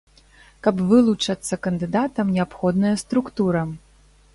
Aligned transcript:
Каб 0.67 0.75
вылучацца 0.93 1.53
кандыдатам, 1.67 2.35
неабходная 2.39 2.95
структура. 3.07 3.61